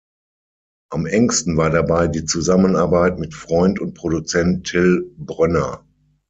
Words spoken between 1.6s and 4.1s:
dabei die Zusammenarbeit mit Freund und